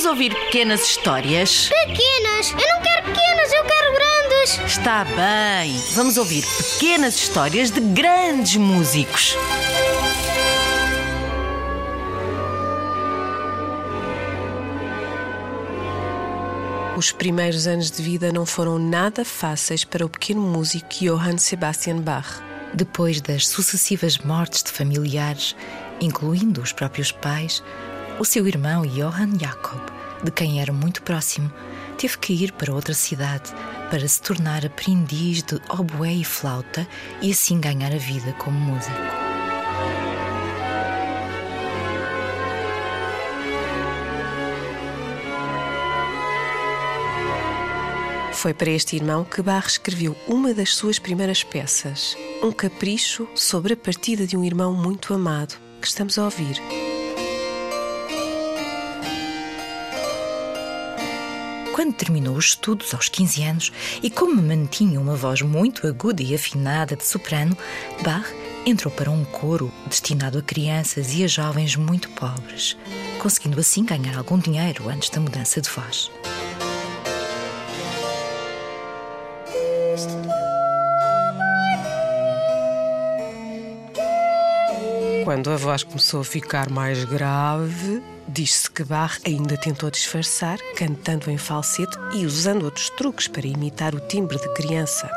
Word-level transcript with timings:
Vamos 0.00 0.18
ouvir 0.18 0.34
pequenas 0.34 0.80
histórias? 0.80 1.68
Pequenas! 1.68 2.52
Eu 2.52 2.74
não 2.74 2.82
quero 2.82 3.04
pequenas, 3.04 3.52
eu 3.52 3.64
quero 3.64 3.92
grandes! 3.92 4.72
Está 4.72 5.04
bem. 5.04 5.78
Vamos 5.92 6.16
ouvir 6.16 6.42
pequenas 6.42 7.16
histórias 7.16 7.70
de 7.70 7.80
grandes 7.80 8.56
músicos. 8.56 9.36
Os 16.96 17.12
primeiros 17.12 17.66
anos 17.66 17.90
de 17.90 18.02
vida 18.02 18.32
não 18.32 18.46
foram 18.46 18.78
nada 18.78 19.22
fáceis 19.22 19.84
para 19.84 20.06
o 20.06 20.08
pequeno 20.08 20.40
músico 20.40 20.88
Johann 20.98 21.36
Sebastian 21.36 21.98
Bach. 22.00 22.42
Depois 22.72 23.20
das 23.20 23.46
sucessivas 23.46 24.16
mortes 24.16 24.62
de 24.62 24.72
familiares, 24.72 25.54
incluindo 26.00 26.62
os 26.62 26.72
próprios 26.72 27.12
pais, 27.12 27.62
o 28.20 28.24
seu 28.24 28.46
irmão 28.46 28.82
Johann 28.82 29.38
Jakob, 29.40 29.80
de 30.22 30.30
quem 30.30 30.60
era 30.60 30.74
muito 30.74 31.02
próximo, 31.02 31.50
teve 31.96 32.18
que 32.18 32.34
ir 32.34 32.52
para 32.52 32.70
outra 32.70 32.92
cidade 32.92 33.50
para 33.88 34.06
se 34.06 34.20
tornar 34.20 34.64
aprendiz 34.64 35.42
de 35.42 35.58
oboé 35.70 36.12
e 36.12 36.22
flauta 36.22 36.86
e 37.22 37.30
assim 37.30 37.58
ganhar 37.58 37.90
a 37.90 37.96
vida 37.96 38.34
como 38.34 38.60
músico. 38.60 38.94
Foi 48.34 48.52
para 48.52 48.70
este 48.70 48.96
irmão 48.96 49.24
que 49.24 49.40
Bach 49.40 49.66
escreveu 49.66 50.14
uma 50.28 50.52
das 50.52 50.74
suas 50.74 50.98
primeiras 50.98 51.42
peças, 51.42 52.14
um 52.42 52.52
capricho 52.52 53.26
sobre 53.34 53.72
a 53.72 53.76
partida 53.78 54.26
de 54.26 54.36
um 54.36 54.44
irmão 54.44 54.74
muito 54.74 55.14
amado, 55.14 55.54
que 55.80 55.88
estamos 55.88 56.18
a 56.18 56.24
ouvir. 56.24 56.60
Quando 61.80 61.94
terminou 61.94 62.36
os 62.36 62.48
estudos 62.48 62.92
aos 62.92 63.08
15 63.08 63.42
anos 63.42 63.72
e 64.02 64.10
como 64.10 64.42
mantinha 64.42 65.00
uma 65.00 65.16
voz 65.16 65.40
muito 65.40 65.86
aguda 65.86 66.22
e 66.22 66.34
afinada 66.34 66.94
de 66.94 67.06
soprano, 67.06 67.56
Bach 68.02 68.26
entrou 68.66 68.92
para 68.92 69.10
um 69.10 69.24
coro 69.24 69.72
destinado 69.86 70.36
a 70.36 70.42
crianças 70.42 71.14
e 71.14 71.24
a 71.24 71.26
jovens 71.26 71.76
muito 71.76 72.10
pobres, 72.10 72.76
conseguindo 73.18 73.58
assim 73.58 73.82
ganhar 73.82 74.18
algum 74.18 74.36
dinheiro 74.36 74.90
antes 74.90 75.08
da 75.08 75.20
mudança 75.20 75.58
de 75.58 75.70
voz. 75.70 76.10
Quando 85.30 85.48
a 85.52 85.56
voz 85.56 85.84
começou 85.84 86.22
a 86.22 86.24
ficar 86.24 86.68
mais 86.68 87.04
grave, 87.04 88.02
diz-se 88.26 88.68
que 88.68 88.82
Bach 88.82 89.20
ainda 89.24 89.56
tentou 89.56 89.88
disfarçar, 89.88 90.58
cantando 90.74 91.30
em 91.30 91.38
falsete 91.38 91.96
e 92.12 92.26
usando 92.26 92.64
outros 92.64 92.90
truques 92.90 93.28
para 93.28 93.46
imitar 93.46 93.94
o 93.94 94.00
timbre 94.00 94.40
de 94.40 94.52
criança. 94.54 95.08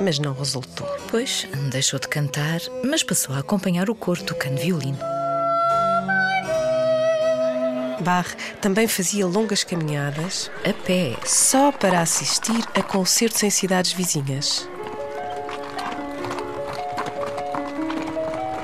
Mas 0.00 0.20
não 0.20 0.32
resultou. 0.32 0.86
Pois, 1.10 1.48
deixou 1.72 1.98
de 1.98 2.06
cantar, 2.06 2.60
mas 2.84 3.02
passou 3.02 3.34
a 3.34 3.40
acompanhar 3.40 3.90
o 3.90 3.96
coro 3.96 4.22
tocando 4.22 4.60
violino. 4.60 5.00
Bach 7.98 8.36
também 8.60 8.86
fazia 8.86 9.26
longas 9.26 9.64
caminhadas 9.64 10.52
A 10.64 10.72
pé, 10.72 11.16
só 11.26 11.72
para 11.72 12.00
assistir 12.00 12.64
a 12.76 12.80
concertos 12.80 13.42
em 13.42 13.50
cidades 13.50 13.92
vizinhas. 13.92 14.68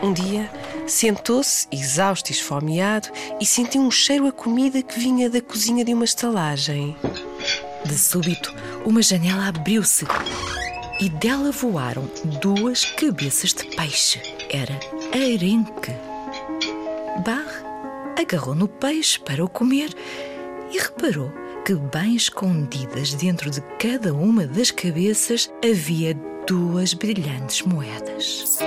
Um 0.01 0.13
dia, 0.13 0.49
sentou-se, 0.89 1.67
exausto 1.71 2.31
e 2.31 2.35
esfomeado, 2.35 3.09
e 3.41 3.47
sentiu 3.47 3.83
um 3.83 3.91
cheiro 3.91 4.27
a 4.27 4.33
comida 4.33 4.83
que 4.83 4.99
vinha 4.99 5.29
da 5.31 5.41
cozinha 5.41 5.85
de 5.85 5.95
uma 5.95 6.05
estalagem. 6.05 6.97
de 7.85 7.99
súbito, 7.99 8.53
uma 8.85 9.03
janela 9.03 9.49
abriu-se 9.49 10.05
e 11.01 11.09
dela 11.09 11.53
voaram 11.53 12.11
duas 12.41 12.85
cabeças 12.85 13.53
de 13.53 13.65
peixe. 13.77 14.21
Era 14.51 14.79
arenque. 15.13 15.93
Bach 17.25 17.65
agarrou 18.19 18.55
no 18.55 18.67
peixe 18.67 19.19
para 19.19 19.45
o 19.45 19.49
comer 19.49 19.95
e 20.73 20.79
reparou 20.79 21.33
que, 21.65 21.75
bem 21.75 22.17
escondidas 22.17 23.15
dentro 23.15 23.51
de 23.51 23.61
cada 23.79 24.13
uma 24.13 24.47
das 24.47 24.71
cabeças, 24.71 25.51
havia 25.65 26.15
duas 26.47 26.95
brilhantes 26.95 27.63
moedas. 27.63 28.59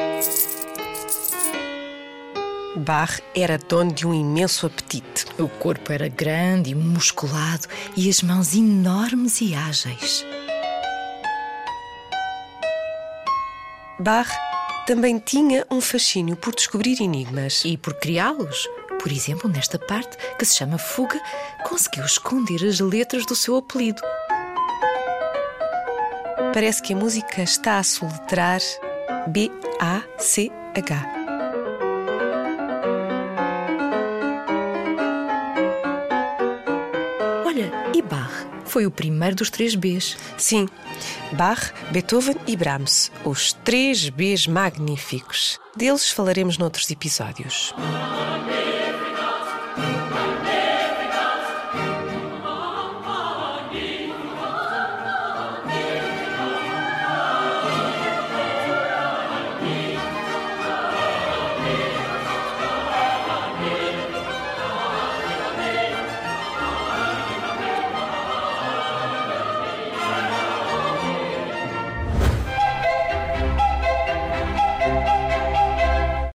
Bach 2.75 3.19
era 3.35 3.57
dono 3.57 3.91
de 3.91 4.07
um 4.07 4.13
imenso 4.13 4.65
apetite. 4.65 5.25
O 5.37 5.49
corpo 5.49 5.91
era 5.91 6.07
grande 6.07 6.71
e 6.71 6.75
musculado 6.75 7.67
e 7.97 8.09
as 8.09 8.21
mãos 8.21 8.55
enormes 8.55 9.41
e 9.41 9.53
ágeis. 9.53 10.25
Bach 13.99 14.29
também 14.87 15.19
tinha 15.19 15.65
um 15.69 15.81
fascínio 15.81 16.37
por 16.37 16.55
descobrir 16.55 17.01
enigmas. 17.01 17.63
E 17.65 17.77
por 17.77 17.93
criá-los, 17.95 18.67
por 19.01 19.11
exemplo, 19.11 19.49
nesta 19.49 19.77
parte 19.77 20.17
que 20.39 20.45
se 20.45 20.55
chama 20.55 20.77
Fuga, 20.77 21.21
conseguiu 21.67 22.05
esconder 22.05 22.65
as 22.65 22.79
letras 22.79 23.25
do 23.25 23.35
seu 23.35 23.57
apelido. 23.57 24.01
Parece 26.53 26.81
que 26.81 26.93
a 26.93 26.97
música 26.97 27.43
está 27.43 27.79
a 27.79 27.83
soletrar 27.83 28.61
B-A-C-H. 29.27 31.20
Olha, 37.51 37.69
e 37.93 38.01
Bach 38.01 38.47
foi 38.63 38.85
o 38.85 38.91
primeiro 38.91 39.35
dos 39.35 39.49
três 39.49 39.75
Bs. 39.75 40.15
Sim, 40.37 40.69
Bach, 41.33 41.73
Beethoven 41.91 42.37
e 42.47 42.55
Brahms, 42.55 43.11
os 43.25 43.51
três 43.51 44.07
Bs 44.07 44.47
magníficos. 44.47 45.59
Deles 45.75 46.09
falaremos 46.09 46.57
noutros 46.57 46.89
episódios. 46.89 47.75